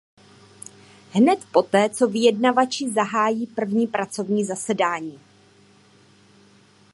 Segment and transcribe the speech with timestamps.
[1.11, 5.19] Hned poté, co vyjednavači zahájí první pracovní zasedání.